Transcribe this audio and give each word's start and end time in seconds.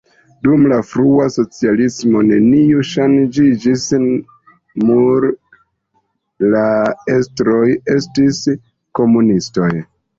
Dum 0.45 0.61
la 0.69 0.77
frua 0.91 1.27
socialismo 1.35 2.23
neniu 2.31 2.81
ŝanĝiĝis, 2.93 3.85
mur 4.89 5.31
la 6.57 6.67
estroj 7.19 7.65
estis 7.99 8.45
komunistoj. 9.03 9.75